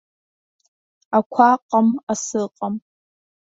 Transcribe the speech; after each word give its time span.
Ақәаҟам, 1.17 1.87
асыҟам. 2.11 2.75